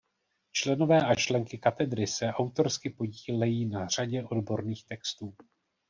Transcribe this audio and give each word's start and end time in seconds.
Členové 0.51 1.01
a 1.01 1.15
členky 1.15 1.57
katedry 1.57 2.07
se 2.07 2.25
autorsky 2.27 2.89
podílejí 2.89 3.65
na 3.65 3.87
řadě 3.87 4.23
odborných 4.23 4.83
textů. 4.85 5.35